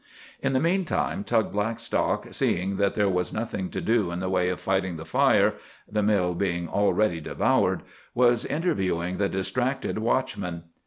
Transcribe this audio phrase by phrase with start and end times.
[0.41, 4.49] In the meantime, Tug Blackstock, seeing that there was nothing to do in the way
[4.49, 10.63] of fighting the fire—the mill being already devoured—was interviewing the distracted watchman.